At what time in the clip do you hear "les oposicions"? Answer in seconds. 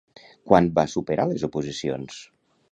1.33-2.21